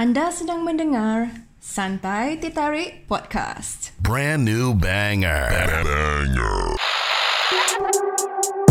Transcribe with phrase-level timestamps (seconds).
[0.00, 1.28] Anda sedang mendengar
[1.60, 3.92] Santai Tertarik Podcast.
[4.00, 5.52] Brand new banger.
[5.52, 6.72] Banger.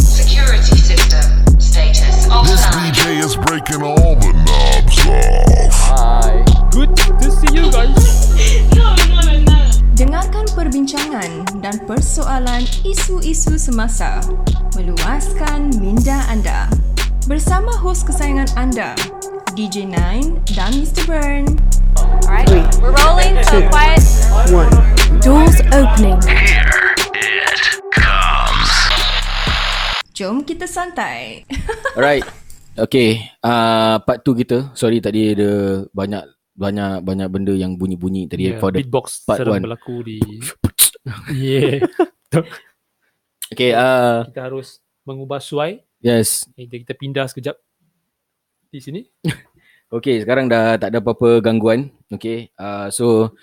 [0.01, 2.81] Security system status This offline.
[2.81, 5.77] DJ is breaking all the knobs off.
[5.93, 6.41] Hi.
[6.73, 8.33] Good to see you guys.
[10.01, 14.17] Dengarkan perbincangan dan persoalan isu-isu semasa.
[14.73, 16.65] Meluaskan minda anda.
[17.29, 18.97] Bersama hos kesayangan anda,
[19.59, 21.03] DJ Nine dan Mr.
[21.03, 21.43] Burn.
[22.23, 22.47] Alright,
[22.79, 23.99] we're rolling, so quiet.
[25.19, 26.15] Doors opening.
[26.31, 26.63] It
[27.91, 28.71] comes.
[30.15, 31.43] Jom kita santai.
[31.99, 32.23] Alright.
[32.79, 33.19] Okay.
[33.43, 34.71] Uh, part 2 kita.
[34.79, 36.23] Sorry tadi ada banyak
[36.55, 39.63] banyak banyak benda yang bunyi-bunyi tadi Yeah, for the beatbox part sedang one.
[39.67, 40.23] berlaku di
[41.35, 41.83] Yeah.
[43.51, 45.83] Okay, uh, kita harus mengubah suai.
[45.99, 46.47] yes.
[46.55, 47.59] Kita, kita pindah sekejap
[48.69, 49.01] di sini.
[49.89, 51.89] Okay, sekarang dah tak ada apa-apa gangguan.
[52.09, 53.33] Okay, uh, so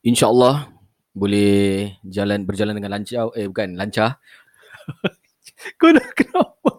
[0.00, 0.70] insyaAllah
[1.10, 3.26] boleh jalan berjalan dengan lancar.
[3.34, 4.22] Eh bukan, lancar.
[5.80, 6.70] Kau dah kenapa?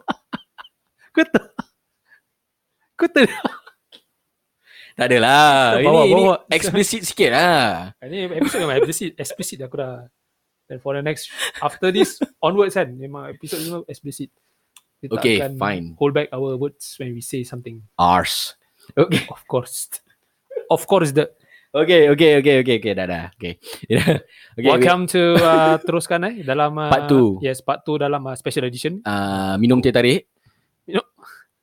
[1.16, 1.46] Kau tak
[2.96, 3.28] Kau tak
[4.98, 5.78] Tak adalah.
[5.78, 6.36] Kita Ini, bawa- ini bawa.
[6.50, 7.94] explicit sikit lah.
[8.02, 10.08] Ini episode memang explicit, explicit aku dah.
[10.68, 11.30] And for the next
[11.62, 14.32] after this onwards kan memang episode memang explicit.
[14.98, 15.94] Kita Okay, fine.
[15.96, 17.86] hold back our words when we say something.
[17.96, 18.58] Ars.
[18.96, 19.28] Okay.
[19.28, 19.90] Of course.
[20.72, 21.32] Of course the
[21.78, 23.26] Okay, okay, okay, okay, okay, dah dah.
[23.36, 23.60] Okay.
[24.56, 27.44] okay Welcome to uh, teruskan eh dalam uh, Part two.
[27.44, 29.04] Yes, part 2 dalam uh, special edition.
[29.04, 30.32] Uh, minum teh tarik.
[30.88, 31.04] Minum.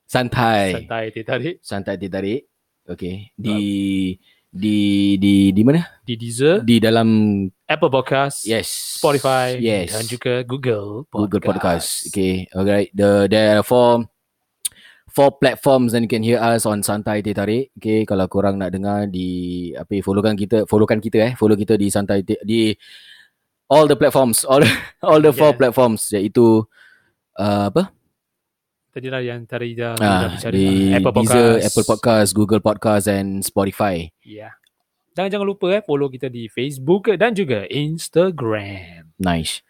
[0.04, 0.76] Santai.
[0.76, 2.46] Santai teh tarik Santai teh tarik.
[2.84, 3.32] Okay.
[3.34, 4.12] Di
[4.54, 4.78] di
[5.18, 5.82] di di mana?
[6.04, 7.08] di Deezer, Di dalam
[7.66, 9.00] Apple Podcast, yes.
[9.00, 9.96] Spotify Yes.
[9.96, 11.24] dan juga Google Podcast.
[11.26, 11.88] Google Podcast.
[12.12, 12.46] Okay.
[12.54, 12.92] Alright.
[12.94, 14.04] The there are four
[15.14, 17.70] four platforms and you can hear us on Santai Teh Tarik.
[17.78, 21.86] Okay, kalau korang nak dengar di apa followkan kita, followkan kita eh, follow kita di
[21.86, 22.74] Santai Teh di
[23.70, 24.60] all the platforms, all
[25.06, 25.58] all the four Yeah.
[25.62, 26.66] platforms iaitu
[27.38, 27.94] uh, apa?
[28.90, 31.66] Tadi lah yang tadi dah, Ah, dah bicara di Apple Deezer, Podcast.
[31.66, 34.06] Apple Podcast, Google Podcast and Spotify.
[34.22, 34.54] Ya.
[35.14, 39.14] Dan jangan lupa eh follow kita di Facebook dan juga Instagram.
[39.18, 39.62] Nice.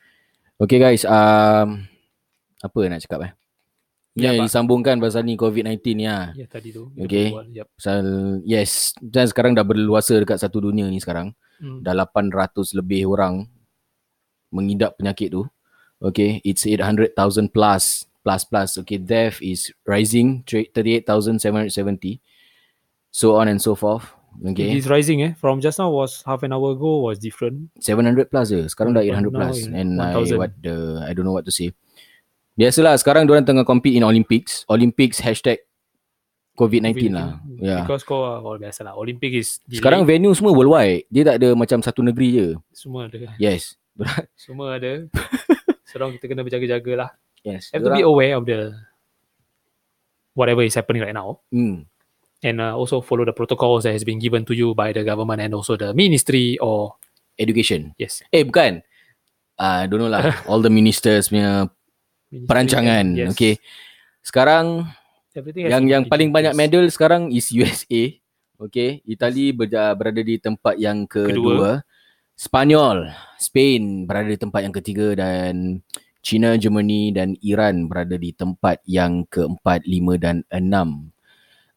[0.56, 1.84] Okay guys, um,
[2.60, 3.32] apa nak cakap eh?
[4.14, 4.46] Ya, Pak.
[4.46, 6.30] disambungkan pasal ni COVID-19 ni lah.
[6.38, 6.86] Ya tadi tu.
[6.94, 7.34] Okay.
[7.34, 7.66] Yep.
[7.74, 7.98] Pasal,
[8.46, 11.34] yes, dan sekarang dah berluasa dekat satu dunia ni sekarang.
[11.58, 11.82] Hmm.
[11.82, 13.50] Dah 800 lebih orang
[14.54, 15.42] mengidap penyakit tu.
[15.98, 18.78] Okay, it's 800,000 plus, plus, plus.
[18.78, 22.22] Okay, death is rising, 38,770.
[23.10, 24.06] So on and so forth.
[24.42, 25.32] It Okay, is rising eh.
[25.38, 27.70] From just now was half an hour ago was different.
[27.78, 28.66] 700 plus je.
[28.66, 29.56] Sekarang dah Now 800 plus.
[29.70, 30.38] And I, 1,000.
[30.38, 30.74] what the,
[31.06, 31.70] I don't know what to say.
[32.54, 34.62] Biasalah, sekarang diorang tengah compete in Olympics.
[34.70, 35.58] Olympics hashtag
[36.54, 37.42] COVID-19 lah.
[37.58, 37.82] Yeah.
[37.82, 38.94] Because kau oh, biasa lah.
[38.94, 39.82] Olympic is delayed.
[39.82, 41.10] Sekarang venue semua worldwide.
[41.10, 42.46] Dia tak ada macam satu negeri je.
[42.70, 43.34] semua ada.
[43.42, 43.74] Yes.
[44.34, 45.06] Semua ada.
[45.86, 47.10] so orang kita kena berjaga-jaga lah.
[47.46, 47.70] yes.
[47.70, 48.74] Have to be aware of the
[50.34, 51.38] whatever is happening right now.
[51.54, 51.86] Hmm.
[52.42, 55.38] And uh, also follow the protocols that has been given to you by the government
[55.46, 56.98] and also the ministry or
[57.34, 57.90] Education.
[57.98, 58.22] yes.
[58.30, 58.78] Eh bukan.
[59.58, 60.22] Ah, uh, don't know lah.
[60.50, 61.66] All the ministers punya
[62.42, 63.06] perancangan.
[63.14, 63.30] yes.
[63.32, 63.62] Okay.
[64.24, 64.90] Sekarang
[65.34, 68.14] Everything yang yang paling in banyak medal sekarang is USA.
[68.54, 69.02] Okay.
[69.02, 71.82] Itali berja, berada di tempat yang kedua.
[72.34, 75.82] Spanyol, Spain berada di tempat yang ketiga dan
[76.18, 81.14] China, Germany dan Iran berada di tempat yang keempat, lima dan enam.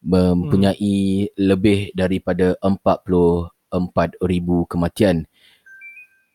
[0.02, 3.50] Mempunyai lebih daripada 44
[4.22, 5.26] ribu kematian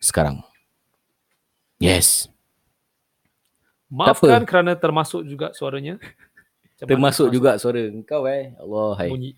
[0.03, 0.43] sekarang.
[1.79, 2.32] Yes.
[3.93, 4.49] Maafkan apa.
[4.49, 6.01] kerana termasuk juga suaranya.
[6.01, 8.57] Macam mana Termasuk juga suara engkau eh.
[8.57, 9.09] Allah hai.
[9.13, 9.31] bunyi.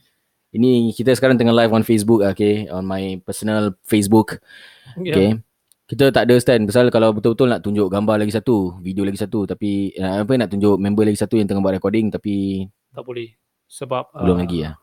[0.55, 2.71] Ini kita sekarang tengah live on Facebook okay.
[2.71, 4.39] On my personal Facebook.
[4.95, 5.11] Yeah.
[5.11, 5.29] Okay.
[5.85, 9.45] Kita tak ada stand pasal kalau betul-betul nak tunjuk gambar lagi satu, video lagi satu
[9.45, 13.35] tapi uh, apa nak tunjuk member lagi satu yang tengah buat recording tapi Tak boleh.
[13.69, 14.73] Sebab belum uh, lagi lah.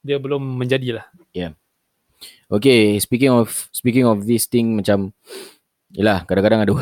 [0.00, 1.04] dia belum menjadilah.
[2.50, 5.12] Okay, speaking of speaking of this thing macam
[5.90, 6.74] Yelah, kadang-kadang ada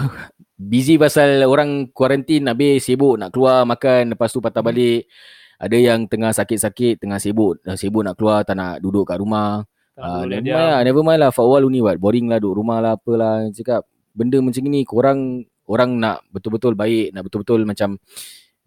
[0.58, 5.06] busy pasal orang kuarantin habis sibuk nak keluar makan lepas tu patah balik.
[5.58, 9.66] Ada yang tengah sakit-sakit, tengah sibuk, dah sibuk nak keluar, tak nak duduk kat rumah.
[9.98, 11.98] Ah, boleh never mind lah, never mind lah while only what.
[11.98, 13.42] Boring lah duduk rumah lah apalah.
[13.50, 13.82] Cakap
[14.14, 17.98] benda macam ni korang orang nak betul-betul baik, nak betul-betul macam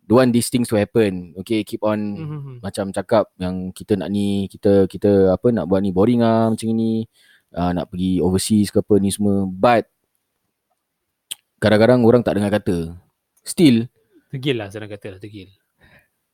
[0.03, 1.31] don't want these things to happen.
[1.39, 2.53] Okay, keep on Mhm.
[2.59, 6.67] macam cakap yang kita nak ni, kita kita apa nak buat ni boring ah macam
[6.75, 7.07] ni.
[7.51, 9.43] Uh, nak pergi overseas ke apa ni semua.
[9.47, 9.87] But
[11.61, 12.97] kadang-kadang orang tak dengar kata.
[13.45, 13.85] Still,
[14.31, 15.19] Degil lah saya nak kata lah.
[15.19, 15.51] Degil.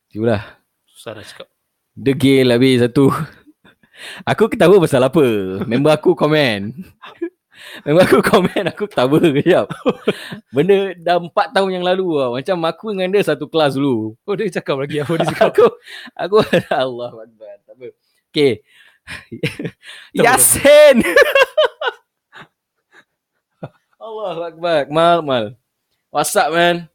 [0.08, 0.42] itulah.
[0.86, 1.50] Susah nak cakap.
[1.98, 3.10] Degil habis satu.
[4.22, 5.26] Aku ketawa pasal apa?
[5.66, 6.78] Member aku komen.
[7.82, 9.66] Member aku komen, aku ketawa kejap.
[10.54, 12.30] Benda dah 4 tahun yang lalu lah.
[12.38, 14.14] Macam aku dengan dia satu kelas dulu.
[14.22, 15.50] Oh dia cakap lagi apa dia cakap.
[15.50, 15.66] Aku,
[16.14, 16.36] aku,
[16.70, 17.54] Allah Akbar.
[17.66, 17.86] Tak apa.
[18.30, 18.62] Okay.
[20.14, 21.02] Yasin!
[24.18, 24.80] Allah Akbar.
[24.90, 25.44] Mal, mal.
[26.10, 26.90] What's up, man?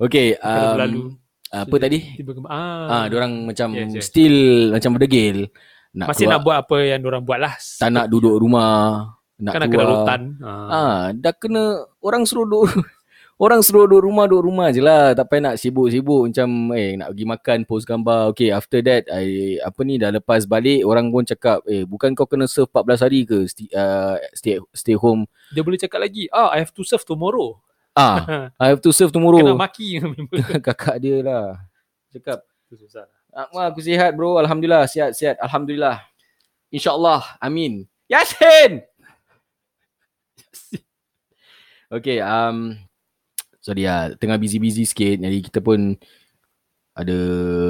[0.00, 0.38] Okay.
[0.40, 1.20] Um,
[1.52, 2.16] apa tadi?
[2.16, 4.04] Tiba ah, Ah, orang macam Yes, yes.
[4.08, 5.50] still macam berdegil.
[5.92, 7.54] Nak masih keluar, nak buat apa yang orang buat lah.
[7.58, 9.10] tak nak duduk rumah,
[9.42, 9.88] nak kan kena keluar.
[10.06, 10.20] rotan.
[10.38, 10.68] Ah.
[10.70, 11.62] Ah, dah kena
[11.98, 12.70] orang suruh duduk
[13.40, 15.16] orang suruh duduk rumah duduk rumah je lah.
[15.16, 18.36] Tak payah nak sibuk-sibuk macam eh nak pergi makan post gambar.
[18.36, 22.28] Okay, after that I, apa ni dah lepas balik orang pun cakap eh bukan kau
[22.28, 25.24] kena serve 14 hari ke stay, uh, stay stay home.
[25.56, 27.56] Dia boleh cakap lagi, ah I have to serve tomorrow.
[27.96, 29.56] Ah, I have to serve Kena tomorrow.
[29.56, 30.38] maki member.
[30.70, 31.58] Kakak dia lah.
[32.12, 33.08] Cakap susah.
[33.30, 36.02] Akmal aku sihat bro Alhamdulillah Sihat-sihat Alhamdulillah
[36.74, 38.82] InsyaAllah Amin Yasin
[41.94, 42.74] Okay um,
[43.60, 45.96] Sorry lah Tengah busy-busy sikit Jadi kita pun
[46.96, 47.16] Ada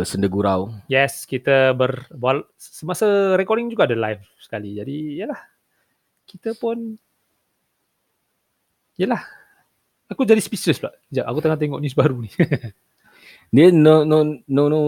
[0.07, 2.07] Senda gurau Yes, kita ber
[2.57, 4.75] semasa recording juga ada live sekali.
[4.75, 5.39] Jadi yalah.
[6.27, 6.99] Kita pun
[8.99, 9.23] yalah.
[10.11, 10.91] Aku jadi speechless pula.
[11.07, 12.31] Sekejap, aku tengah tengok news baru ni.
[13.55, 14.81] Dia no no no no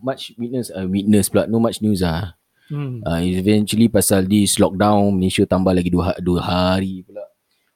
[0.00, 2.32] much witness uh, witness pula no much news ah.
[2.72, 3.04] hmm.
[3.04, 7.24] Uh, eventually pasal this lockdown Malaysia tambah lagi dua, ha- dua hari pula.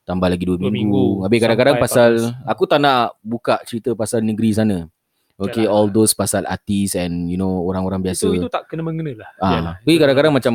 [0.02, 0.90] Tambah lagi dua, Dua minggu.
[0.90, 1.22] minggu.
[1.22, 2.50] Habis kadang-kadang pasal 14.
[2.50, 4.78] aku tak nak buka cerita pasal negeri sana.
[5.40, 5.72] Okay, Yalah.
[5.72, 8.28] all those pasal artis and you know orang-orang biasa.
[8.28, 9.30] Itu itu tak kena mengena lah.
[9.38, 9.74] ah, Yalah.
[9.80, 10.54] tapi kadang-kadang macam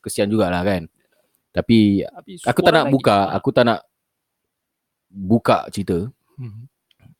[0.00, 0.88] kesian jugalah kan.
[1.50, 3.80] Tapi Tapi aku tak nak buka, aku tak nak
[5.06, 6.08] buka cerita.
[6.34, 6.66] Hmm.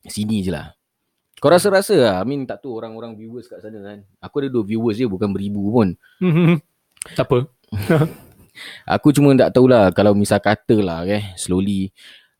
[0.05, 0.73] Sini je lah.
[1.37, 2.17] Kau rasa-rasa lah.
[2.19, 3.99] I mean tak tahu orang-orang viewers kat sana kan.
[4.19, 5.89] Aku ada dua viewers je bukan beribu pun.
[6.19, 6.57] Hmm.
[7.13, 7.39] tak apa.
[8.87, 11.91] Aku cuma tak tahulah kalau misal kata lah eh slowly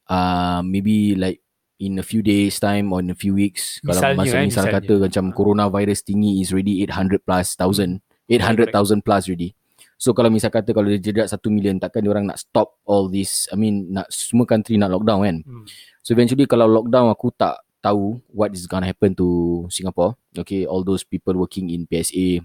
[0.09, 1.43] uh, maybe like
[1.83, 4.65] in a few days time or in a few weeks Misalnya, kalau masa eh, misal
[4.71, 4.75] misalnya.
[4.81, 9.53] kata macam coronavirus tinggi is already 800 plus thousand 800,000 plus already.
[10.01, 13.09] So kalau misal kata kalau dia jerat 1 million takkan dia orang nak stop all
[13.09, 15.37] this I mean nak semua country nak lockdown kan.
[15.45, 15.65] Hmm.
[16.05, 20.17] So eventually kalau lockdown aku tak tahu what is gonna happen to Singapore.
[20.35, 22.43] Okay, all those people working in PSA,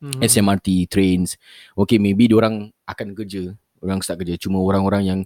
[0.00, 0.20] Hmm.
[0.24, 1.36] SMRT, trains.
[1.76, 3.52] Okay, maybe orang akan kerja.
[3.84, 4.40] Orang start kerja.
[4.40, 5.20] Cuma orang-orang yang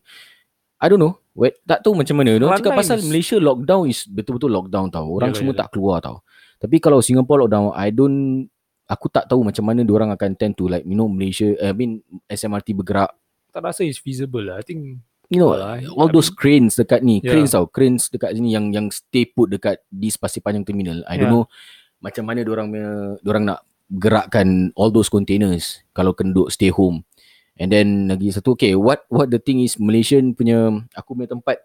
[0.83, 1.17] I don't know.
[1.35, 2.35] Wait, tak tahu macam mana.
[2.39, 5.07] Orang cakap pasal Malaysia lockdown is betul-betul lockdown tau.
[5.11, 5.61] Orang Yalah, semua yalah.
[5.65, 6.17] tak keluar tau.
[6.59, 8.51] Tapi kalau Singapore lockdown, I don't
[8.85, 12.05] aku tak tahu macam mana orang akan tend to like you know Malaysia I mean
[12.29, 13.17] SMRT bergerak
[13.49, 14.61] tak rasa is feasible lah.
[14.61, 15.01] I think
[15.33, 17.33] you know Alah, all I those cranes dekat ni Yeah.
[17.33, 21.17] cranes tau cranes dekat sini yang yang stay put dekat di Pasir Panjang terminal I
[21.17, 21.33] don't Yeah.
[21.33, 21.45] know
[22.05, 22.69] macam mana orang
[23.25, 27.05] orang nak gerakkan all those containers kalau kena duduk stay home
[27.61, 31.61] and then lagi satu okay what what the thing is Malaysian punya aku punya tempat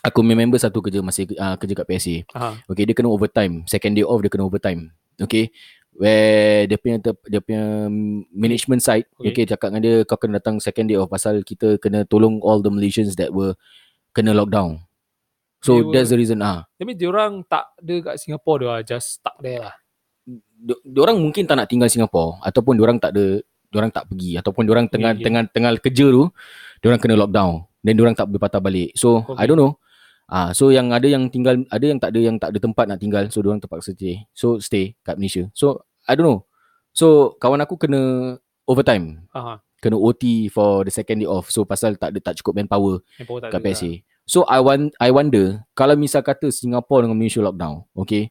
[0.00, 3.68] aku punya member satu kerja masih uh, kerja kat PSA ah, Okay, dia kena overtime.
[3.68, 4.96] Second day off, dia kena overtime.
[5.20, 5.52] Okay.
[5.92, 7.92] Where dia punya, ter- dia punya
[8.32, 9.28] management side, okay.
[9.34, 9.44] Okay.
[9.44, 12.64] okay, cakap dengan dia, kau kena datang second day off pasal kita kena tolong all
[12.64, 13.52] the Malaysians that were
[14.16, 14.80] kena lockdown.
[15.60, 16.40] So They were- that's the reason.
[16.40, 19.76] Ah, that means diorang tak ada kat Singapore dia just stuck there lah.
[20.60, 23.40] Di- diorang mungkin tak nak tinggal Singapore ataupun diorang tak ada,
[23.72, 25.24] diorang tak pergi ataupun diorang tengah okay.
[25.24, 26.28] tengah tengah kerja tu,
[26.84, 27.64] diorang kena lockdown.
[27.80, 28.92] Dan diorang tak boleh patah balik.
[28.92, 29.40] So Okay.
[29.40, 29.80] I don't know.
[30.30, 33.00] Ah, so yang ada yang tinggal, ada yang tak ada yang tak ada tempat nak
[33.00, 33.24] tinggal.
[33.32, 34.28] So diorang terpaksa stay.
[34.36, 35.48] So stay kat Malaysia.
[35.56, 36.46] So I don't know.
[36.92, 38.36] So kawan aku kena
[38.68, 39.26] overtime.
[39.34, 41.48] Ah, Kena OT for the second day off.
[41.48, 43.72] So pasal tak ada tak cukup manpower yang power tak kat lah.
[43.72, 43.90] PSA.
[44.28, 48.30] So I want I wonder kalau misal kata Singapore dengan Malaysia lockdown, okay?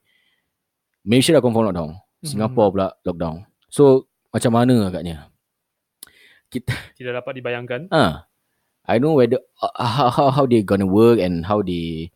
[1.04, 2.00] Malaysia dah confirm lockdown.
[2.20, 2.28] Mhm.
[2.28, 3.48] Singapore pula lockdown.
[3.68, 5.32] So macam mana agaknya?
[6.50, 7.82] Kita Tidak dapat dibayangkan.
[7.90, 8.26] ah
[8.90, 12.10] I don't know whether uh, how how how they gonna work and how they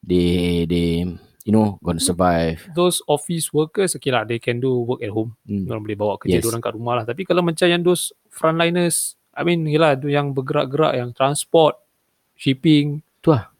[0.00, 1.02] they they
[1.42, 2.62] you know gonna survive.
[2.78, 5.34] Those office workers, okay lah, they can do work at home.
[5.42, 5.66] Hmm.
[5.66, 6.46] Diorang boleh bawa kerja Yes.
[6.46, 7.04] diorang kat rumah lah.
[7.04, 11.74] Tapi kalau macam yang those frontliners, I mean, yelah, tu yang bergerak-gerak, yang transport,
[12.38, 13.02] shipping.
[13.18, 13.50] Tu lah.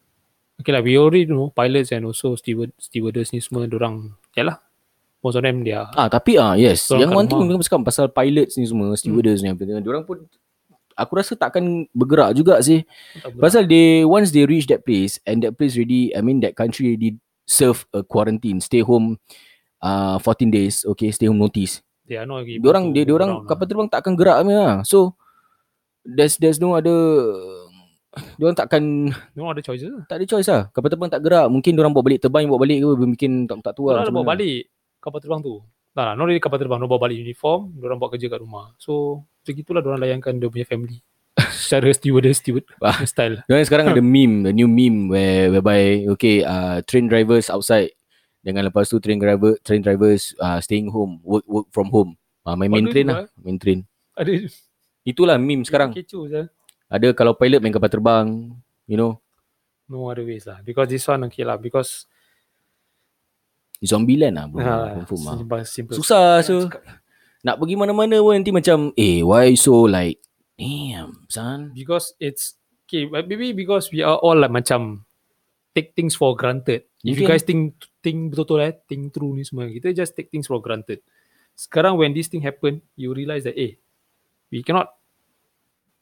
[0.62, 4.62] Okay lah, we already know pilots and also steward, stewardess ni semua, diorang, yalah,
[5.20, 8.08] most of them, they are Ah tapi ah yes, yang one thing orang cakap pasal
[8.08, 10.24] pilots ni semua, stewardess ni apa diorang pun
[10.96, 12.84] aku rasa takkan bergerak juga sih.
[13.20, 13.40] tak bergerak.
[13.40, 16.92] Pasal they once they reach that place and that place already I mean that country
[16.92, 17.16] already
[17.48, 19.16] serve a quarantine, stay home
[19.80, 21.80] uh 14 days, okay, stay home notice.
[22.10, 23.68] they are not Diorang dia move diorang around kapal lah.
[23.70, 24.82] terbang takkan gerak punya.
[24.82, 25.14] So
[26.02, 26.98] there's there's no other
[28.34, 30.02] diorang takkan Diorang ada choices lah.
[30.10, 30.62] tak ada choice lah.
[30.74, 31.46] Kapal terbang tak gerak.
[31.46, 34.02] Mungkin diorang bawa balik terbang bawa balik ke mungkin tak tak tahu lah.
[34.10, 34.66] Bawa balik
[35.00, 35.64] kapal terbang tu.
[35.90, 36.78] Tak lah, not really kapal terbang.
[36.78, 38.70] Diorang bawa balik uniform, diorang buat kerja kat rumah.
[38.78, 41.02] So, macam itulah diorang layankan dia punya family.
[41.66, 43.02] Secara stewardess, steward Wah.
[43.02, 43.42] style.
[43.50, 47.90] Diorang sekarang ada meme, the new meme where whereby okay, uh, train drivers outside
[48.40, 52.14] dengan lepas tu train driver train drivers uh, staying home, work work from home.
[52.46, 53.82] Uh, main main train lah, main train.
[54.14, 54.46] Ada
[55.02, 55.96] Itulah meme sekarang.
[55.96, 56.42] Kecoh je.
[56.92, 58.52] Ada kalau pilot main kapal terbang,
[58.84, 59.16] you know,
[59.90, 60.62] No other ways lah.
[60.62, 61.58] Because this one okay lah.
[61.58, 62.06] Because
[63.84, 64.60] zombie land lah bro.
[64.60, 65.64] ah, confirm lah.
[65.96, 66.68] Susah so.
[67.40, 70.20] Nak pergi mana-mana pun nanti macam eh why so like
[70.60, 71.72] damn son.
[71.72, 73.08] Because it's okay.
[73.08, 75.08] Maybe because we are all like macam
[75.72, 76.84] take things for granted.
[77.00, 77.32] If you Mungkin.
[77.32, 81.00] guys think think betul-betul eh, think through ni semua, kita just take things for granted.
[81.56, 83.80] Sekarang when this thing happen, you realize that eh,
[84.52, 84.92] we cannot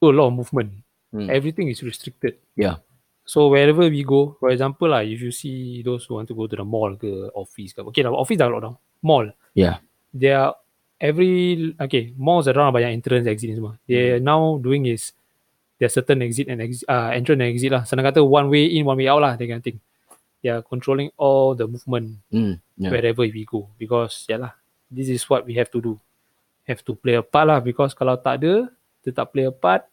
[0.02, 0.82] do a lot of movement.
[1.14, 1.30] Hmm.
[1.30, 2.42] Everything is restricted.
[2.58, 2.82] Yeah.
[3.28, 6.48] So wherever we go, for example lah, if you see those who want to go
[6.48, 8.80] to the mall ke office ke, okay lah, office dah lockdown.
[9.04, 9.84] Mall, Yeah.
[10.16, 10.56] they are
[10.96, 13.76] every okay malls around banyak entrance exit ni semua.
[13.84, 14.24] They Hmm.
[14.24, 15.12] now doing is
[15.76, 17.84] there's certain exit and exit uh, entrance and exit lah.
[17.84, 19.76] Senang kata one way in, one way out lah, that kind of thing.
[20.40, 22.64] They are controlling all the movement Hmm.
[22.80, 22.90] Yeah.
[22.96, 24.52] wherever we go because yeah lah,
[24.88, 26.00] this is what we have to do.
[26.64, 28.72] Have to play a part lah because kalau tak ada,
[29.04, 29.84] tetap play a part,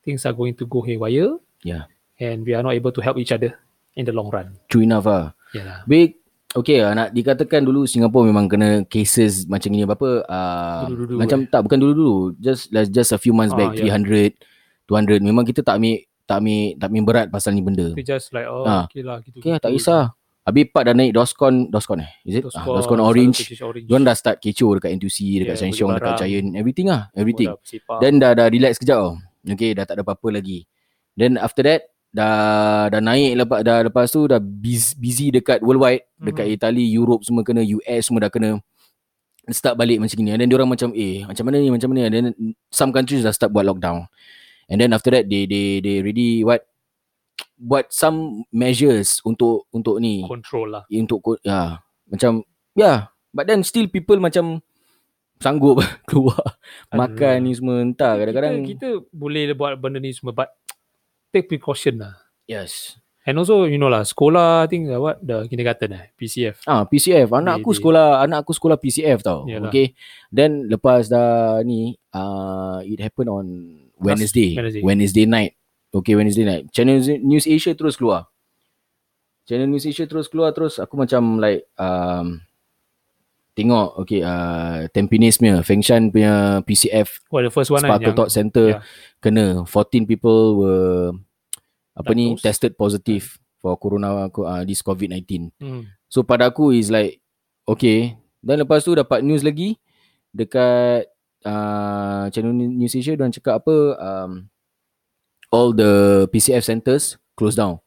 [0.00, 1.88] things are going to go haywire Yeah.
[2.20, 3.54] And we are not able to help each other
[3.94, 4.54] in the long run.
[4.70, 5.32] True enough lah.
[5.54, 5.82] Yeah.
[5.86, 6.18] Big
[6.54, 11.38] Okay lah, nak dikatakan dulu Singapore memang kena cases macam ni berapa uh, Dulu-dulu macam
[11.42, 11.50] eh.
[11.50, 13.90] tak bukan dulu-dulu just like, just a few months Ah, back yeah.
[13.90, 14.38] 300
[14.86, 15.98] 200 memang kita tak ambil
[16.30, 17.90] tak ambil tak ambil berat pasal ni benda.
[17.98, 18.86] We just like oh Ah.
[18.86, 19.42] okay lah gitu.
[19.42, 20.14] Okay lah, tak kisah.
[20.46, 22.10] Habis part dah naik Doscon Doscon eh?
[22.22, 22.46] Is it?
[22.54, 23.58] Ah, Doscon Orange.
[23.58, 23.90] orange.
[23.90, 26.22] Diorang dah start kecoh dekat NTUC, dekat Yeah, Sheng dekat.
[26.22, 27.50] Giant, everything lah, everything.
[27.98, 29.18] Then dah dah relax kejap tau.
[29.42, 30.68] Okay, dah tak ada apa-apa lagi.
[31.18, 36.06] Then after that, dah dah naik lepas dah lepas tu dah busy, busy dekat worldwide,
[36.16, 36.54] dekat Mhm.
[36.54, 38.62] Italy, Europe semua kena, US semua dah kena
[39.50, 40.30] start balik macam ni.
[40.30, 42.06] And then diorang macam eh macam mana ni macam mana ni.
[42.06, 42.26] And then
[42.70, 44.06] some countries dah start buat lockdown.
[44.70, 46.64] And then after that they they they really what
[47.58, 50.82] buat some measures untuk untuk ni control lah.
[50.86, 54.62] untuk ko- ya macam ya but then still people macam
[55.38, 56.56] sanggup keluar
[56.88, 60.48] makan ni semua entah kadang-kadang kita, kita boleh buat benda ni semua but
[61.34, 62.14] take precaution lah.
[62.46, 66.60] yes And also you know lah sekolah I think uh, what the kindergarten eh PCF.
[66.68, 69.72] ah PCF anak They- aku they- sekolah anak aku sekolah PCF tau Yalah.
[69.72, 69.96] okay
[70.28, 73.46] then lepas dah ni uh, it happened on
[73.96, 74.82] Wednesday Wednesday.
[74.84, 75.56] Wednesday night
[75.88, 78.28] okay Wednesday night Channel News Asia terus keluar
[79.44, 82.44] Channel News Asia terus keluar terus aku macam like um,
[83.54, 88.18] tengok okay uh, Tampines punya Fengshan punya PCF Well, the first one kan Sparkle yang
[88.18, 88.82] Talk Center yeah.
[89.22, 91.14] kena 14 people were
[91.94, 92.42] apa ni Diagnosed.
[92.42, 95.54] tested positive for corona uh, this COVID-19.
[95.56, 97.22] hmm, So pada aku is like
[97.64, 98.18] okay.
[98.44, 99.80] Dan lepas tu dapat news lagi
[100.34, 101.08] dekat
[101.48, 104.30] uh, channel News Asia dan cakap apa um,
[105.48, 107.80] all the PCF centers close down.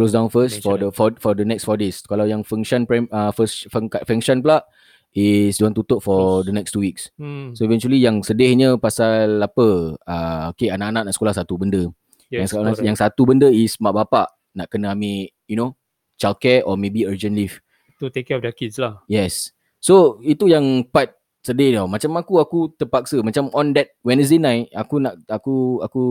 [0.00, 2.00] Close down first for the for, for the next 4 days.
[2.00, 4.64] Kalau yang Fengshan prim, uh, first Feng- Fengshan pula
[5.12, 6.48] is diorang tutup for Close.
[6.48, 7.12] the next 2 weeks.
[7.20, 10.00] hmm, So eventually yang sedihnya pasal apa?
[10.00, 11.84] Uh, okay anak-anak nak sekolah satu benda.
[12.32, 12.86] yang, yes, sekarang, correct.
[12.88, 15.76] yang satu benda is mak bapak nak kena ambil you know
[16.16, 17.60] childcare or maybe urgent leave.
[18.00, 19.04] to take care of their kids lah.
[19.04, 19.52] Yes.
[19.76, 21.86] So itu yang part sedih tau.
[21.88, 26.02] Macam aku aku terpaksa macam on that Wednesday night aku nak aku aku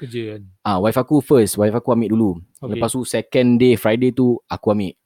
[0.00, 0.42] Kerja kan.
[0.64, 2.30] ah wife aku first, wife aku ambil dulu.
[2.60, 2.76] Okay.
[2.76, 4.96] Lepas tu second day Friday tu aku ambil.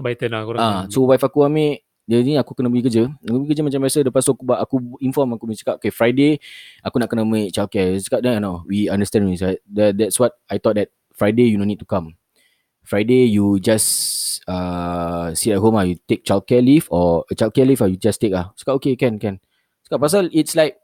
[0.00, 0.60] By turn lah korang.
[0.60, 1.80] Ah so wife aku ambil
[2.10, 3.02] dia ni aku kena pergi kerja.
[3.06, 6.36] Aku pergi kerja macam biasa lepas tu aku aku inform aku cakap okay Friday
[6.84, 7.96] aku nak kena ambil childcare.
[7.96, 9.40] Dia cakap no, no we understand this.
[9.72, 12.19] That, that's what I thought that Friday you no need to come.
[12.84, 13.88] Friday you just
[14.50, 15.86] uh, sit at home lah.
[15.86, 18.50] You take childcare leave or uh, childcare leave or you just take ah.
[18.56, 19.38] Cakap okay can can.
[19.86, 20.80] Cakap pasal it's like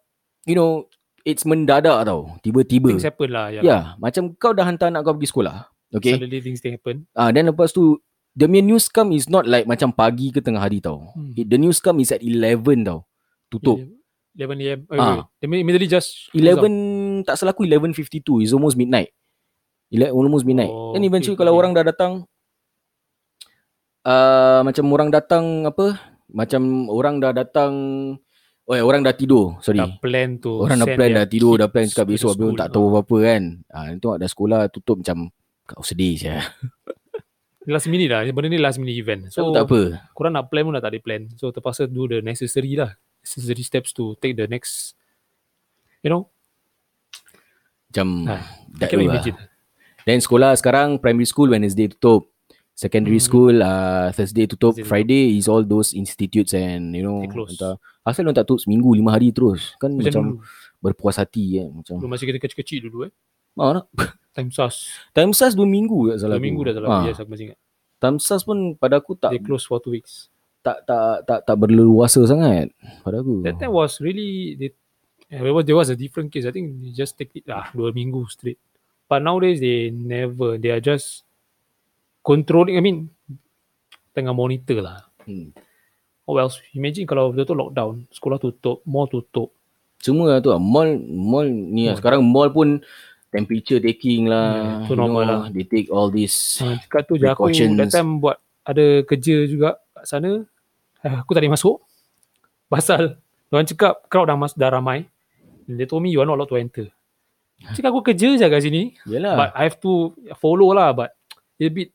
[0.47, 0.87] you know
[1.27, 2.39] it's mendadak tau.
[2.41, 2.95] Tiba-tiba.
[2.95, 3.51] Things happen lah.
[3.51, 5.67] Ya, yeah, macam kau dah hantar anak kau pergi sekolah.
[5.91, 6.15] Okay.
[6.15, 7.11] Suddenly things they happen.
[7.19, 7.99] Ah, then lepas tu
[8.37, 11.11] the main news come is not like macam pagi ke tengah hari tau.
[11.17, 11.35] Hmm.
[11.35, 13.03] It, the news come is at 11 tau.
[13.51, 13.81] Tutup.
[14.37, 14.81] 11 a.m.
[14.93, 15.19] Oh, Ah.
[15.41, 19.11] They immediately just close 11 tak salah aku 11.52 is almost midnight.
[19.87, 20.71] Ele- almost midnight.
[20.71, 21.61] Oh, Then eventually okay, kalau okay.
[21.63, 22.13] orang dah datang
[24.03, 25.87] uh, macam orang datang apa?
[26.27, 27.73] Macam orang dah datang
[28.67, 29.63] Oh, eh, orang dah tidur.
[29.63, 29.79] Sorry.
[29.79, 32.91] Dah plan to Orang dah plan dah tidur, dah plan cakap besok habis tak tahu
[32.91, 33.43] apa-apa kan.
[33.71, 35.31] Ah, ni tengok dah sekolah tutup macam
[35.63, 36.43] kau sedih saya.
[37.71, 38.27] Last minute lah.
[38.27, 39.31] Benda ni last minute event.
[39.31, 40.03] So So, tak apa.
[40.15, 41.31] korang nak plan pun dah tak ada plan.
[41.39, 42.95] So terpaksa do the necessary lah.
[43.23, 44.99] Necessary steps to take the next
[46.03, 46.27] you know,
[47.91, 48.43] Macam Ah,
[48.83, 49.39] tak cannot tahu lah.
[50.07, 52.31] Then sekolah sekarang primary school Wednesday tutup.
[52.73, 53.25] Secondary Hmm.
[53.25, 54.87] school uh, Thursday tutup Thursday tutup.
[54.87, 59.11] Friday is all those institutes and you know entah, asal orang tak tutup seminggu lima
[59.11, 60.45] hari terus kan Macam, macam, dulu.
[60.79, 63.13] berpuas hati kan macam Dulu masih kita kecil-kecil dulu eh.
[63.57, 63.89] ah, nak,
[64.37, 64.93] Time SAS.
[65.11, 66.87] time SAS dua minggu tak salah Dua minggu dah salah.
[66.87, 67.09] Ah, aku.
[67.09, 67.59] Yes, aku masih ingat.
[67.97, 70.29] time SAS pun pada aku tak They close for two weeks.
[70.61, 74.77] tak tak tak tak berleluasa sangat pada aku That time was really they,
[75.33, 76.45] yeah, there was there was a different case.
[76.45, 78.61] I think they just take it ah dua minggu straight.
[79.07, 80.59] But nowadays they never.
[80.59, 81.23] They are just
[82.27, 82.75] controlling.
[82.75, 83.11] I mean,
[84.13, 85.07] tengah monitor lah.
[85.25, 85.55] hmm.
[86.27, 89.55] Oh else, imagine kalau betul-betul lockdown, sekolah tutup, mall tutup.
[90.03, 90.59] Semua tu lah.
[90.59, 91.95] Mall mall ni lah.
[91.95, 91.99] Mall.
[92.03, 92.83] Sekarang mall pun
[93.31, 94.83] temperature taking lah.
[94.83, 95.41] Yeah, tu you normal know, lah.
[95.55, 96.59] They take all this.
[96.59, 100.43] Ha, kat tu je aku that time buat ada kerja juga kat sana.
[100.99, 101.79] Ah, Aku tak boleh masuk.
[102.67, 103.23] Pasal
[103.55, 105.07] orang cakap crowd dah, mas, dah ramai.
[105.71, 106.91] They told me you are not allowed to enter.
[107.57, 108.93] Cakap aku kerja je kat sini.
[109.09, 109.37] Yalah.
[109.37, 111.17] But I have to follow lah but
[111.57, 111.91] a bit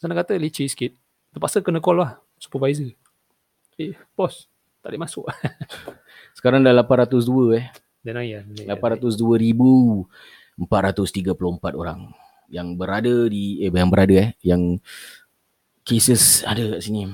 [0.00, 0.96] sana kata leceh sikit.
[1.32, 2.88] Terpaksa kena call lah supervisor.
[3.76, 4.48] Eh, bos,
[4.80, 5.28] tak boleh masuk.
[6.36, 7.68] Sekarang dah 802 eh.
[8.00, 8.80] Dan naik lah.
[8.80, 12.08] 802,434 orang
[12.48, 14.78] yang berada di eh yang berada eh yang
[15.84, 17.12] cases ada kat sini.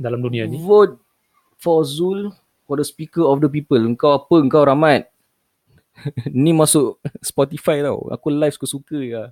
[0.00, 0.56] Dalam dunia ni.
[0.56, 0.96] Vote
[1.60, 2.32] for Zul
[2.64, 3.78] for the speaker of the people.
[3.78, 4.34] Engkau apa?
[4.40, 5.13] Engkau Rahmat.
[6.34, 8.10] Ni masuk Spotify tau.
[8.10, 9.22] Aku live aku suka ya.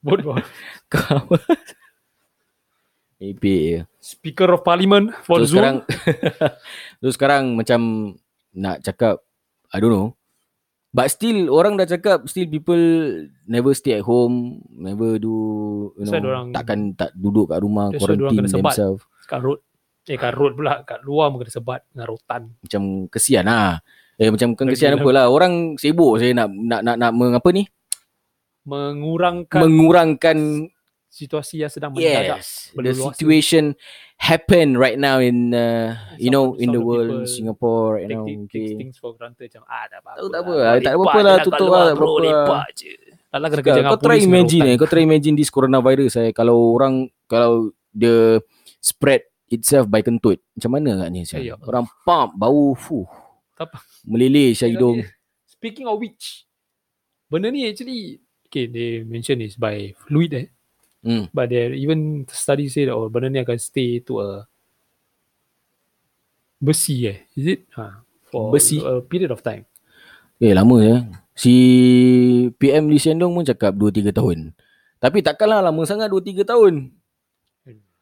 [0.00, 0.38] Vote for
[0.86, 1.26] Kau
[3.18, 3.82] je.
[3.98, 5.56] Speaker of Parliament for So Zoom.
[5.56, 5.76] sekarang
[7.02, 7.80] So sekarang macam
[8.52, 9.24] nak cakap
[9.72, 10.14] I don't know.
[10.92, 12.80] But still orang dah cakap still people
[13.44, 15.32] never stay at home, never do
[15.92, 19.04] you know dorang- takkan tak duduk kat rumah quarantine themselves.
[19.26, 19.60] kat road.
[20.06, 20.86] Eh kat road pula.
[20.86, 22.42] Kat luar pun kena sebat dengan rotan.
[22.62, 23.82] Macam kesian lah.
[24.16, 25.00] Eh macam Lagi kesian lah.
[25.00, 25.24] apa lah.
[25.28, 27.68] Orang sibuk saya nak nak nak nak mengapa ni?
[28.66, 30.36] Mengurangkan Mengurangkan
[31.06, 32.42] situasi yang sedang mendadak.
[32.42, 33.72] yes, the situation
[34.18, 38.08] happen right now in uh, you know Some- in the some world in Singapore right
[38.08, 38.24] Take, now.
[38.26, 38.66] take, Okay.
[38.66, 40.18] take things for granted macam ah tak apa-apa.
[40.18, 40.64] Tak- tak apa lah.
[40.66, 42.64] lah, tak apa lah, tutup lah, tak bro, apa lah.
[43.32, 47.04] Alah kena kerja Kau, try imagine eh, kau try imagine this coronavirus eh kalau orang
[47.28, 48.40] kalau dia
[48.80, 50.42] spread itself by kentut.
[50.52, 51.22] Macam mana agaknya?
[51.32, 51.54] Ya, ya.
[51.60, 53.06] Orang pump bau fuh.
[53.56, 53.78] Tak apa.
[54.04, 55.00] Meleleh sial hidung.
[55.48, 56.44] Speaking of which,
[57.26, 60.46] benda ni actually, okay, they mention is by fluid eh.
[61.00, 61.32] Hmm.
[61.32, 64.30] But there even study say that oh, benda ni akan stay to a
[66.60, 67.24] besi eh.
[67.32, 67.60] Is it?
[67.76, 68.80] Ha, for Besi?
[68.80, 69.64] a period of time.
[70.36, 70.96] Eh lama ya.
[71.32, 71.52] Si
[72.56, 74.52] PM Lee Hsien Loong pun cakap 2 3 tahun.
[74.96, 76.92] Tapi takkanlah lama sangat 2 3 tahun.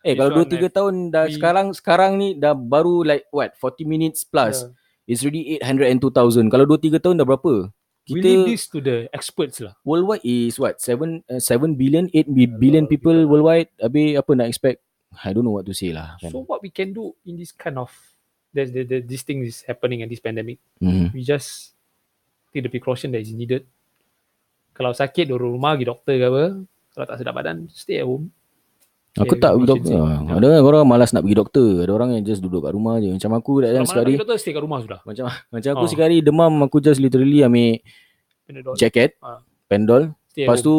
[0.05, 3.27] Eh This kalau one 2 3 tahun dah we- sekarang sekarang ni dah baru like
[3.31, 4.67] what 40 minutes plus.
[4.67, 4.71] Yeah.
[5.05, 6.49] It's already 802,000.
[6.49, 7.73] Kalau 2 3 tahun dah berapa?
[8.09, 9.73] We Kita leave this to the experts lah.
[9.81, 14.53] worldwide is what 7 uh, 7 billion 8 bi- billion people worldwide habis apa nak
[14.53, 14.85] expect
[15.25, 16.29] I don't know what to say lah kan.
[16.29, 17.89] So what we can do in this kind of
[18.55, 21.11] there's the, the, this thing is happening and this pandemic, hmm.
[21.11, 21.75] we just
[22.55, 23.67] take the precaution that is needed.
[24.75, 26.45] Kalau sakit duduk rumah pergi doktor ke apa,
[26.95, 28.31] kalau tak sedap badan, stay at home.
[29.17, 29.95] Aku tak pergi doktor.
[29.97, 31.71] Ah, Ada orang malas nak pergi doktor.
[31.81, 33.09] Ada orang yang just duduk kat rumah je.
[33.09, 34.19] Macam aku dah yang sekali.
[34.19, 34.99] doktor, stay kat rumah sudah.
[35.03, 35.91] Macam macam aku Oh.
[35.91, 37.79] sekali demam aku just literally ambil
[38.43, 38.75] Panadol.
[38.75, 39.39] jacket, Ah.
[39.65, 40.11] pendol.
[40.29, 40.67] Stay Lepas home.
[40.67, 40.75] tu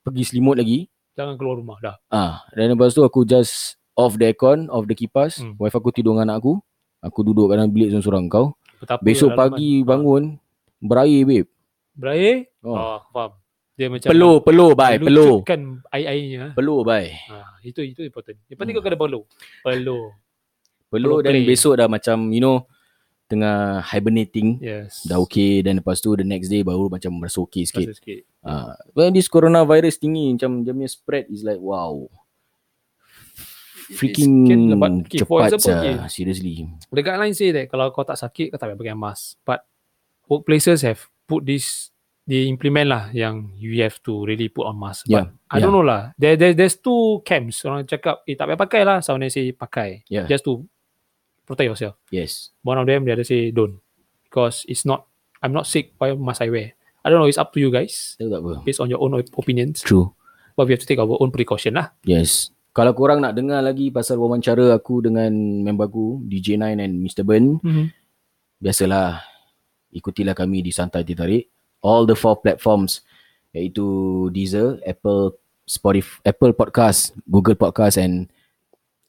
[0.00, 0.88] pergi selimut lagi.
[1.12, 1.96] Jangan keluar rumah dah.
[2.08, 5.38] Ah, dan lepas tu aku just off the aircon, off the kipas.
[5.38, 5.52] Hmm.
[5.56, 6.58] Wife aku tidur dengan anak aku.
[6.98, 8.56] Aku duduk kat dalam bilik seorang-seorang kau.
[8.78, 9.44] Betapa Besok dalaman.
[9.52, 10.22] pagi bangun
[10.78, 11.48] berair babe.
[11.92, 12.72] Berair, Oh.
[12.72, 12.98] oh.
[13.12, 13.30] faham.
[13.74, 15.42] Dia macam Peluh, peluh bye, peluh.
[15.42, 16.54] Melucutkan air-airnya.
[16.54, 17.10] Peluh bye.
[17.10, 18.38] Ha, itu itu important.
[18.46, 18.82] Yang penting Hmm.
[18.82, 19.22] kau kena peluh.
[19.66, 20.04] Peluh.
[20.86, 21.46] Peluh Peluh dan play.
[21.46, 22.70] besok dah macam you know
[23.26, 24.62] tengah hibernating.
[24.62, 25.02] Yes.
[25.02, 27.90] Dah okay dan lepas tu the next day baru macam merasa okay sikit.
[27.90, 28.22] Rasa sikit.
[28.46, 32.06] Ah, when this coronavirus tinggi macam dia punya spread is like wow.
[33.84, 35.04] Freaking lebat.
[35.04, 35.94] Okay, for cepat example, sah, okay.
[36.08, 36.64] seriously.
[36.88, 39.36] The guidelines say that kalau kau tak sakit, kau tak payah pakai mask.
[39.44, 39.60] But
[40.24, 41.92] workplaces have put this,
[42.24, 45.04] they implement lah yang you have to really put on mask.
[45.04, 46.12] Yeah, But I don't know lah.
[46.16, 47.62] There, there, there's two camps.
[47.62, 48.98] Orang cakap, eh tak payah pakai lah.
[49.00, 50.02] Someone say pakai.
[50.08, 50.24] Yeah.
[50.24, 50.64] Just to
[51.44, 52.00] protect yourself.
[52.08, 52.48] Yes.
[52.60, 53.78] One of them, the other say don't.
[54.24, 55.04] Because it's not,
[55.38, 56.72] I'm not sick, why must I wear?
[57.04, 58.16] I don't know, it's up to you guys.
[58.16, 58.52] Tahu tak apa?
[58.64, 59.84] Based on your own op- opinions.
[59.84, 60.16] True.
[60.56, 61.92] But we have to take our own precaution lah.
[62.02, 62.48] Yes.
[62.72, 67.22] Kalau korang nak dengar lagi pasal wawancara aku dengan member aku DJ9 and Mr.
[67.22, 67.86] Ben, Mm-hmm.
[68.58, 69.20] biasalah
[69.92, 71.46] ikutilah kami di Santai Titarik.
[71.84, 73.04] All the four platforms
[73.52, 73.84] iaitu
[74.32, 75.36] Deezer, Apple,
[75.68, 78.32] Spotify, Apple Podcast, Google Podcast and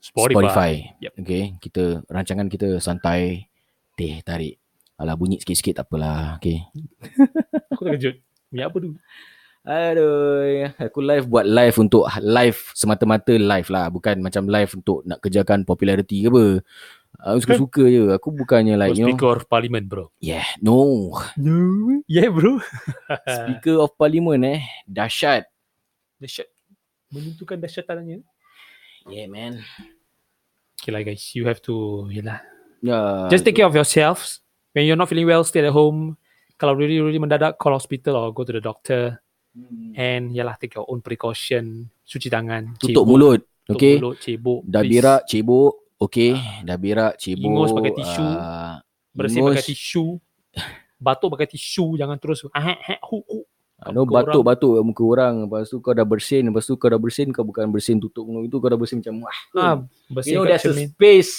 [0.04, 0.94] Spotify.
[1.02, 1.14] Yep.
[1.26, 3.50] Okay, kita rancangan kita santai
[3.98, 4.62] teh tarik.
[4.96, 6.38] Alah bunyi sikit-sikit tak apalah.
[6.40, 6.62] Okay.
[7.74, 8.16] Aku terkejut.
[8.54, 8.96] Ni apa tu?
[9.66, 13.90] Aduh, aku live buat live untuk live semata-mata live lah.
[13.90, 16.46] Bukan macam live untuk nak kejarkan popularity ke apa.
[17.22, 18.02] Aku suka-suka je.
[18.12, 19.14] Aku bukannya like, Like, you know.
[19.14, 20.12] speaker of parliament, bro.
[20.20, 21.12] Yeah, no.
[21.38, 21.56] No.
[22.10, 22.60] Yeah, bro.
[23.38, 24.62] Speaker of parliament eh.
[24.84, 25.46] Dahsyat.
[26.20, 26.48] Dahsyat.
[27.14, 28.26] Menentukan dahsyatannya.
[29.08, 29.62] Yeah, man.
[30.76, 32.42] Okay lah guys, you have to, yelah.
[32.82, 33.30] Yeah.
[33.32, 34.42] Just take care of yourselves.
[34.76, 36.18] When you're not feeling well, stay at home.
[36.56, 39.18] Kalau really, really mendadak, call hospital or go to the doctor.
[39.96, 41.88] And yalah, take your own precaution.
[42.04, 42.76] Cuci tangan.
[42.76, 43.42] Tutup cebok, mulut.
[43.64, 43.96] Tutup Okay.
[43.98, 44.60] mulut, cebok.
[44.68, 44.92] Dah please.
[45.00, 45.22] berak,
[45.98, 46.36] Okay.
[46.62, 47.46] Dah berak, cebok.
[47.46, 48.26] Ingus pakai tisu.
[48.26, 48.76] ah,
[49.12, 49.52] Bersih ingus.
[49.54, 50.06] pakai tisu.
[50.96, 51.96] Batuk pakai tisu.
[51.96, 52.44] Jangan terus.
[52.52, 53.40] Ah, ah, hu, hu.
[53.76, 55.34] Ah, No batuk-batuk kat muka orang.
[55.44, 56.48] Lepas tu kau dah bersin.
[56.48, 57.32] Lepas tu kau dah bersin.
[57.32, 58.60] Kau bukan bersin tutup mulut itu.
[58.60, 59.40] Kau dah bersin macam wah.
[59.54, 59.76] Ah,
[60.10, 60.92] bersih you know there's a cermin.
[60.92, 61.32] space.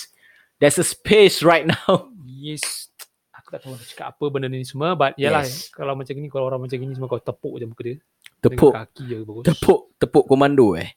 [0.57, 2.09] There's a space right now.
[2.25, 2.89] Yes.
[3.33, 4.93] Aku tak tahu nak cakap apa benda ni semua.
[4.93, 5.69] But yalah, Yes.
[5.69, 7.97] kalau macam ni, kalau orang macam ni semua kau tepuk je muka dia.
[8.39, 8.73] Tepuk.
[8.73, 9.45] Dengan kaki je bagus.
[9.45, 9.81] Tepuk.
[9.97, 10.93] Tepuk komando eh.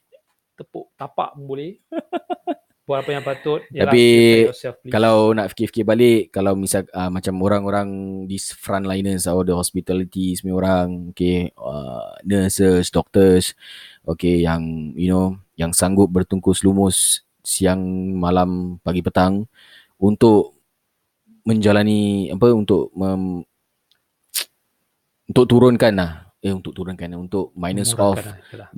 [0.55, 0.91] Tepuk.
[0.95, 1.79] Tapak pun boleh.
[2.89, 3.61] Buat apa yang patut.
[3.69, 4.03] Yalah, Tapi,
[4.49, 4.89] yourself, please.
[4.97, 6.33] Kalau nak fikir-fikir balik.
[6.33, 7.87] Kalau misal uh, macam orang-orang
[8.25, 11.13] di frontliners or the hospitality semua orang.
[11.13, 11.53] Okay.
[11.53, 13.53] Uh, nurses, doctors.
[14.01, 14.41] Okay.
[14.41, 15.37] Yang you know.
[15.53, 17.83] Yang sanggup bertungkus lumus siang,
[18.17, 19.45] malam, pagi, petang.
[20.01, 20.57] Untuk
[21.45, 23.43] menjalani apa untuk mem,
[25.29, 28.69] untuk turunkan lah eh untuk turunkan untuk minus off lah, yalah.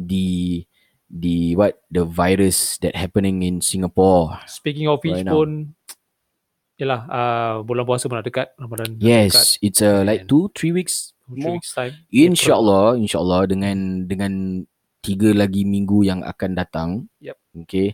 [1.12, 4.40] The what the virus that happening in Singapore.
[4.48, 5.76] Speaking of which Right pun
[6.80, 10.48] Yalah uh, Bulan puasa pun nak dekat Ramadan nak dekat Yes, it's uh, like two
[10.56, 11.60] three weeks Three more.
[11.60, 14.64] weeks time InsyaAllah, insyaAllah dengan dengan
[15.04, 16.90] tiga lagi minggu yang akan datang.
[17.20, 17.38] Yep.
[17.68, 17.94] Okay.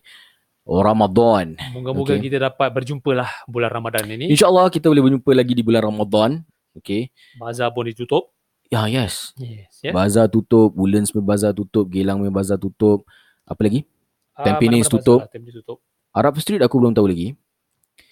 [0.68, 1.56] Ramadan.
[1.72, 2.28] Moga-moga Okay.
[2.28, 6.32] kita dapat berjumpa lah Bulan Ramadan ini InsyaAllah kita boleh berjumpa lagi di bulan Ramadan.
[6.78, 7.10] Okay.
[7.42, 8.37] Bazar pun ditutup
[8.68, 9.32] Ya, yes.
[9.40, 9.96] Yes yeah.
[9.96, 13.08] Bazar tutup, Woodlands punya bazar tutup, Geylang punya bazar tutup.
[13.48, 13.88] Apa lagi?
[14.36, 15.24] Ah, Tampines tutup.
[15.24, 15.78] bazar lah, Tampines tutup
[16.12, 17.38] Arab Street aku belum tahu lagi.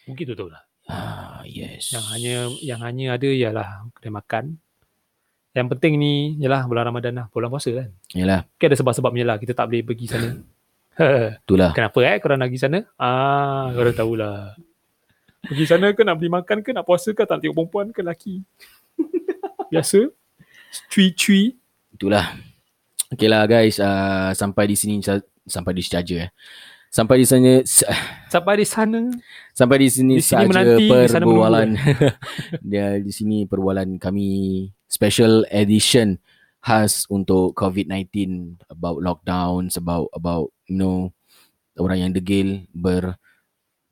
[0.05, 1.89] Mungkin tutup lah Ah, yes.
[1.91, 4.43] Yang hanya Yang hanya ada Ialah kedai makan
[5.57, 9.35] Yang penting ni Ialah bulan Ramadan lah Bulan puasa kan Yalah, Mungkin ada sebab-sebabnya lah
[9.41, 10.29] Kita tak boleh pergi sana
[11.43, 11.75] itulah.
[11.75, 12.79] Kenapa eh korang nak pergi sana?
[12.95, 14.55] Ah, korang tahulah.
[15.43, 18.39] Pergi sana ke nak beli makan ke nak puasa ke tak tengok perempuan ke lelaki?
[19.71, 20.07] Biasa.
[20.91, 21.55] Cui-cui.
[21.93, 22.35] Itulah.
[23.11, 24.99] Okay lah guys, uh, sampai di sini
[25.45, 26.31] sampai di sini saja eh.
[26.95, 27.59] Sampai di sana
[28.33, 28.99] Sampai di sana.
[29.51, 31.69] sampai di sini Di sini saja menanti, di sana perbualan.
[32.71, 34.27] Dia di sini perbualan kami
[34.87, 36.23] special edition
[36.65, 38.09] khas untuk COVID-19
[38.73, 41.13] about lockdowns about about you know
[41.77, 43.21] orang yang degil ber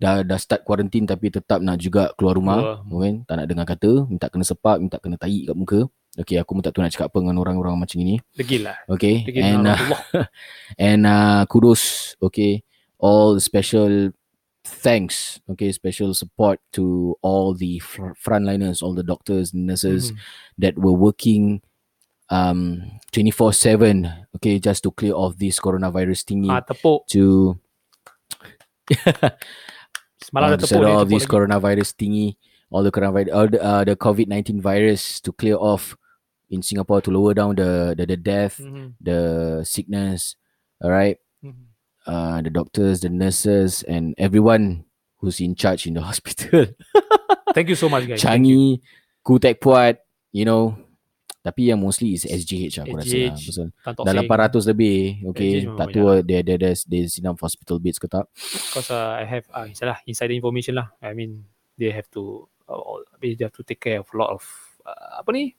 [0.02, 3.02] dah dah start quarantine tapi tetap nak juga keluar rumah Keluar.
[3.06, 6.54] kan tak nak dengar kata minta kena sepak minta kena tai kat muka Okay, aku
[6.54, 8.21] pun tak tahu nak cakap apa dengan orang-orang macam ini.
[8.38, 8.78] Degil lah.
[8.86, 9.82] Okay, Degil and uh,
[10.78, 12.62] and uh, kudos okay
[13.02, 14.13] all special
[14.63, 20.17] thanks okay special support to all the fr- frontliners all the doctors nurses Mhm.
[20.56, 21.60] that were working
[22.32, 22.80] um
[23.12, 27.04] 24/7 okay just to clear off this coronavirus thingy Ah, tepuk.
[27.12, 27.58] to
[30.23, 31.32] Semalam uh, dah to tepuk off tepuk this lagi.
[31.34, 32.28] coronavirus thingy
[32.71, 35.97] all the coronavirus all the, uh, the COVID-19 virus to clear off
[36.54, 38.94] in Singapore to lower down the the, the death Mhm.
[39.02, 39.20] the
[39.66, 40.38] sickness
[40.78, 41.74] all right Mhm.
[42.06, 44.86] uh, the doctors, the nurses, and everyone
[45.20, 46.68] who's in charge in the hospital.
[47.56, 48.20] Thank you so much guys.
[48.20, 48.80] Changi.
[49.24, 50.04] Kutek Puat,
[50.36, 50.76] you know.
[51.44, 53.36] Tapi yang mostly is SGH lah, aku rasa lah.
[53.36, 54.60] Dah Seng.
[54.60, 55.00] 800 lebih.
[55.32, 55.68] Okay.
[55.68, 58.28] SGH Tak tahu there, there, there's, there's enough hospital beds ke tak.
[58.36, 60.92] Because uh, I have uh, salah insider information lah.
[61.04, 61.44] I mean
[61.76, 64.44] they have to uh, they have to take care of a lot of
[64.88, 65.52] uh, apa ni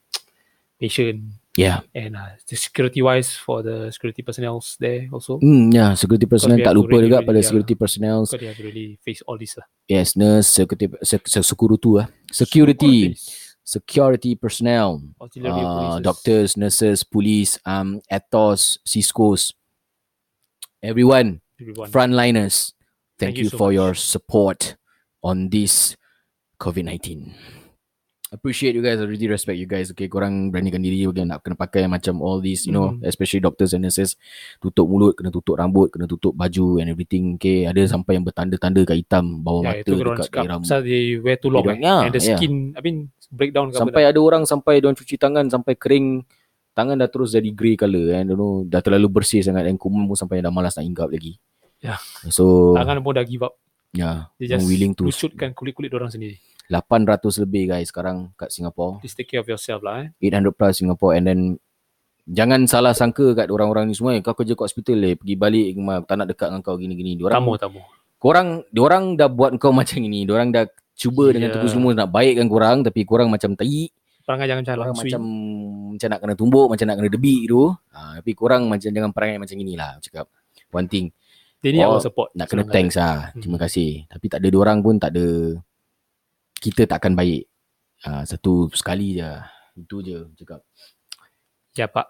[0.81, 1.23] patient
[1.57, 1.87] Yeah.
[1.95, 5.39] and uh, the security wise for the security personnel there also.
[5.39, 7.47] Hmm, yeah, security personnel tak lupa really, juga really, pada yeah.
[7.47, 8.27] security personnel.
[8.27, 9.67] So they have really face all this lah.
[9.87, 12.07] Yes, nurse, security, sek, security ah.
[12.35, 13.15] Security,
[13.63, 14.99] security personnel.
[15.23, 19.55] Uh, doctors, nurses, police, um, ATOS, Cisco's,
[20.83, 21.87] everyone, everyone.
[21.95, 22.75] frontliners.
[23.15, 23.79] Thank, Thank you, you so for much.
[23.79, 24.75] your support
[25.23, 25.95] on this
[26.59, 27.31] COVID-19.
[28.35, 28.99] Appreciate you guys.
[28.99, 29.95] I really respect you guys.
[29.95, 33.07] Okay, korang beranikan diri again nak kena pakai macam all these, you know, Mhm.
[33.07, 34.19] especially doctors and nurses.
[34.59, 37.39] Tutup mulut, kena tutup rambut, kena tutup baju and everything.
[37.39, 41.39] Okay, ada sampai yang bertanda-tanda kat hitam bawah Yeah, mata dekat daerah pasal they wear
[41.39, 41.79] too long eh.
[41.79, 42.35] yeah, and the yeah.
[42.35, 46.27] skin I mean breakdown Sampai ada orang sampai dia cuci tangan sampai kering
[46.75, 48.27] tangan dah terus jadi grey colour kan.
[48.27, 51.39] Don't know, dah terlalu bersih sangat dan kuman pun sampai dah malas nak hinggap lagi.
[51.79, 52.03] Ya.
[52.35, 53.55] So, tangan pun dah give up.
[53.95, 56.43] yeah, I'm just willing to lucutkan kulit-kulit orang sendiri.
[56.67, 58.99] 800 lebih guys sekarang kat Singapore.
[58.99, 60.09] Please take care of yourself lah eh.
[60.23, 61.41] 800 plus Singapore and then
[62.25, 65.77] Jangan salah sangka kat orang-orang ni semua eh, kau kerja kat hospital eh pergi balik
[65.77, 67.21] rumah tak nak dekat dengan kau gini-gini.
[67.21, 67.81] Diorang Tamu tamu.
[68.17, 70.25] korang diorang dah buat kau macam ini.
[70.25, 71.55] Diorang dah cuba dengan Ya.
[71.55, 73.93] tegus semua nak baikkan korang tapi korang macam tai.
[74.25, 74.97] Perangai jangan Korang jalan.
[74.97, 75.23] macam
[75.93, 77.63] macam nak kena tumbuk, macam nak kena debik tu.
[77.93, 80.27] Ha, tapi korang macam jangan perangai macam inilah cakap.
[80.73, 81.13] One thing
[81.61, 82.33] Dia ni Oh, support.
[82.33, 83.31] nak kena thanks lah.
[83.31, 83.45] Hmm.
[83.45, 84.09] Terima kasih.
[84.09, 85.61] Tapi tak ada diorang pun tak ada
[86.65, 87.45] kita takkan baik.
[88.05, 89.29] Ha, satu sekali je.
[89.77, 90.65] Itu je cakap.
[91.75, 92.09] Ya pak.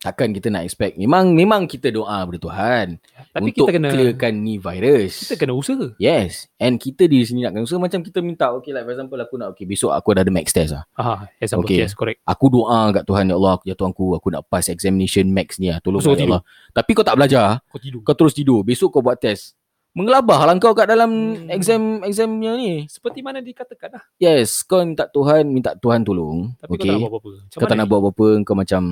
[0.00, 0.96] Takkan kita nak expect.
[0.96, 2.86] Memang memang kita doa kepada Tuhan
[3.34, 5.26] Tapi untuk kita kena clearkan ni virus.
[5.26, 5.92] kita kena usaha.
[5.98, 6.46] Yes.
[6.56, 9.34] And kita di sini nak kena usaha macam kita minta okay like for example aku
[9.36, 10.84] nak okay besok aku ada max test lah.
[10.94, 11.84] Ah, example Okay.
[11.84, 12.22] yes, correct.
[12.24, 15.68] Aku doa kat Tuhan ya Allah ya Tuhan aku aku nak pass examination max ni
[15.68, 15.82] lah.
[15.82, 16.42] Tolong Besok ya Allah.
[16.72, 18.00] Tapi kau tak belajar, Kau tidur.
[18.06, 18.60] kau terus tidur.
[18.62, 19.58] Besok kau buat test.
[19.94, 21.48] Mengelabah lah kau kat dalam Hmm.
[21.48, 22.90] exam examnya ni.
[22.90, 24.02] Seperti mana dikatakan lah.
[24.18, 26.50] Yes, kau minta Tuhan, minta Tuhan tolong.
[26.58, 26.90] Tapi okay.
[26.90, 27.30] kau tak nak buat apa-apa.
[27.38, 28.82] Macam Kau tak nak buat apa-apa, kau macam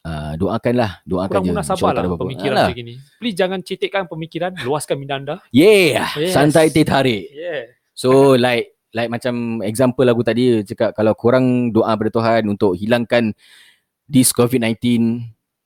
[0.00, 1.50] uh, doakanlah, doakan Kurang je.
[1.52, 2.22] munasabah lah apa-apa.
[2.24, 2.68] pemikiran Alah.
[2.72, 2.94] macam ni.
[3.20, 5.36] Please jangan cetekkan pemikiran, luaskan minda anda.
[5.50, 6.32] Yeah, Yes.
[6.32, 7.28] santai teh tarik.
[7.28, 7.76] Yeah.
[7.92, 13.36] So like like macam example aku tadi cakap kalau korang doa pada Tuhan untuk hilangkan
[14.08, 15.20] this COVID-19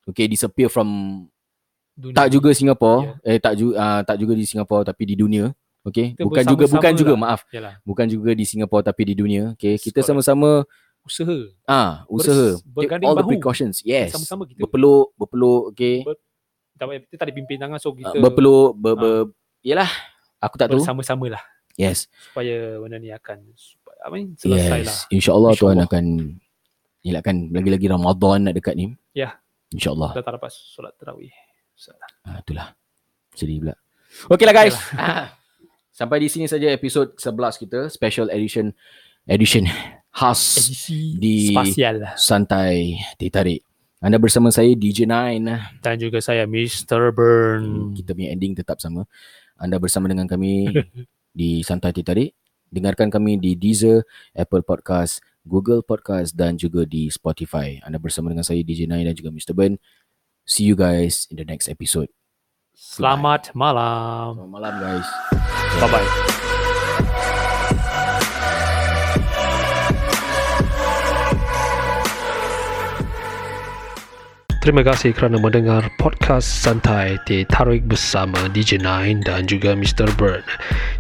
[0.05, 1.23] okay disappear from
[1.93, 2.15] Dunia.
[2.15, 5.53] tak juga Singapore eh tak juga uh, tak juga di Singapore tapi di dunia
[5.83, 7.21] okay Kita bukan juga bukan juga lah.
[7.21, 10.09] maaf Yalah, bukan juga di Singapore tapi di dunia okay kita Correct.
[10.25, 10.65] sama-sama
[11.03, 11.39] usaha.
[11.65, 13.31] ah usaha Bers- take all the bahu.
[13.31, 14.63] precautions yes Sama-sama kita.
[14.63, 16.21] berpeluk berpeluk okay Ber-
[16.73, 19.15] Tak kita tak ada pimpin tangan so uh, kita berpeluk ber, ber,
[19.61, 19.91] yalah
[20.39, 21.43] aku tak tahu bersama-sama lah
[21.75, 24.99] yes supaya benda ni akan supaya, apa ni selesai yes lah.
[25.11, 25.87] insyaallah Tuhan InsyaAllah.
[25.87, 26.05] akan
[27.05, 29.37] elakkan lagi-lagi Ramadan nak dekat ni Ya.
[29.69, 31.31] insyaallah Kita tak dapat solat tarawih.
[32.23, 32.77] Ah, itulah.
[33.33, 33.75] Sedih pula.
[34.29, 34.77] Okay lah guys.
[34.93, 35.35] Ah,
[35.99, 37.81] Sampai di sini saja episod 11 kita.
[37.89, 38.73] Special edition.
[39.29, 39.69] Edition.
[40.13, 40.69] Khas.
[40.69, 42.97] Edisi Di- spasial Santai.
[43.17, 43.61] Teh tarik.
[44.03, 45.79] Anda bersama saya DJ Nine.
[45.79, 47.15] dan juga saya Mr.
[47.15, 47.95] Burn.
[47.95, 49.07] Kita punya ending tetap sama.
[49.55, 50.67] Anda bersama dengan kami
[51.39, 52.35] di Santai Teh Tarik.
[52.73, 57.79] Dengarkan kami di Deezer, Apple Podcast, Google Podcast dan juga di Spotify.
[57.85, 59.53] Anda bersama dengan saya DJ Nine dan juga Mr.
[59.55, 59.77] Ben.
[60.53, 62.13] See you guys in the next episode.
[62.77, 64.37] Selamat malam.
[64.37, 65.09] Selamat malam guys.
[65.81, 66.11] Bye bye.
[74.61, 80.05] Terima kasih kerana mendengar podcast santai Teh Tarik bersama DJ Nine dan juga Mr.
[80.21, 80.45] Bird.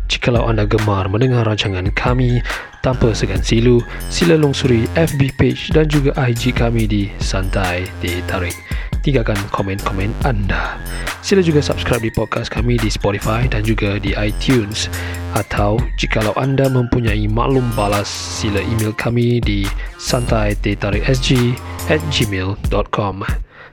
[0.09, 2.41] Jikalau anda gemar mendengar rancangan kami
[2.81, 8.57] tanpa segan silu, sila lungsuri FB page dan juga IG kami di Santai Teh Tarik.
[9.03, 10.79] Tinggalkan komen-komen anda.
[11.23, 14.87] Sila juga subscribe di podcast kami di Spotify dan juga di iTunes.
[15.35, 19.67] Atau jikalau anda mempunyai maklum balas, sila email kami di
[19.99, 21.59] santai.tarikSG
[21.91, 23.27] at gmail.com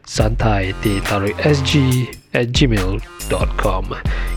[0.09, 0.73] santai
[1.45, 1.73] sg
[2.33, 3.85] at gmail.com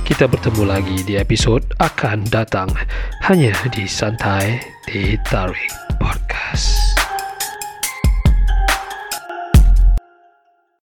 [0.04, 2.68] Kita bertemu lagi di episod akan datang
[3.24, 4.60] hanya di Santai
[5.24, 6.91] Tarik Podcast.